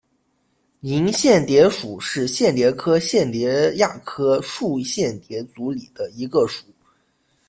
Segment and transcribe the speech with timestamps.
[0.79, 6.65] 莹蚬蝶属是蚬蝶科蚬蝶亚科树蚬蝶族里的一个属。